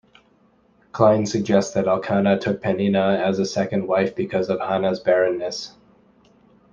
Klein 0.93 1.27
suggests 1.27 1.75
that 1.75 1.85
Elkanah 1.87 2.39
took 2.39 2.59
Peninnah 2.59 3.19
as 3.23 3.37
a 3.37 3.45
second 3.45 3.85
wife 3.87 4.15
because 4.15 4.49
of 4.49 4.59
Hannah's 4.59 4.99
barrenness. 4.99 5.75